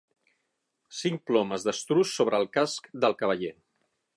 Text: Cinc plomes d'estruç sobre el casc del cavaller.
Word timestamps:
Cinc 0.99 1.21
plomes 1.31 1.67
d'estruç 1.67 2.15
sobre 2.15 2.41
el 2.45 2.51
casc 2.59 2.89
del 3.05 3.17
cavaller. 3.21 3.53